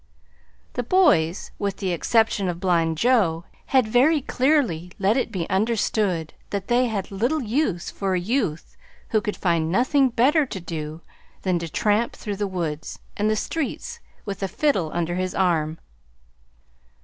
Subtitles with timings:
[0.73, 6.33] The boys with the exception of blind Joe had very clearly let it be understood
[6.49, 8.75] that they had little use for a youth
[9.09, 11.01] who could find nothing better to do
[11.43, 15.77] than to tramp through the woods and the streets with a fiddle under his arm.